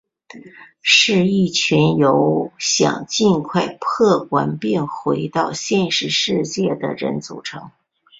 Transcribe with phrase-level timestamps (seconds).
[0.81, 1.93] 是由一群
[2.57, 7.69] 想尽快破关并回到现实世界的人组成。